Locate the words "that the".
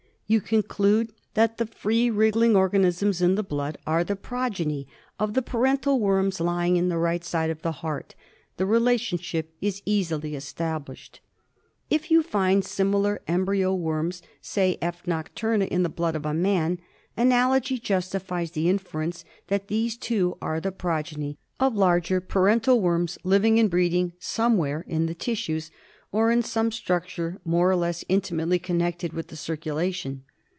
1.33-1.65